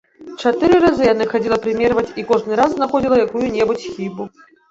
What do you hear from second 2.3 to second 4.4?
кожны раз знаходзіла якую-небудзь хібу.